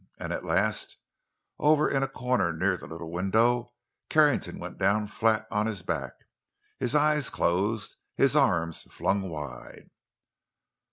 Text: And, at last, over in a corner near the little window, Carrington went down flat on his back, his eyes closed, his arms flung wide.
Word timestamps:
And, 0.17 0.33
at 0.33 0.43
last, 0.43 0.97
over 1.59 1.87
in 1.87 2.01
a 2.01 2.07
corner 2.07 2.51
near 2.51 2.75
the 2.75 2.87
little 2.87 3.11
window, 3.11 3.73
Carrington 4.09 4.57
went 4.57 4.79
down 4.79 5.05
flat 5.05 5.45
on 5.51 5.67
his 5.67 5.83
back, 5.83 6.13
his 6.79 6.95
eyes 6.95 7.29
closed, 7.29 7.97
his 8.15 8.35
arms 8.35 8.81
flung 8.91 9.29
wide. 9.29 9.91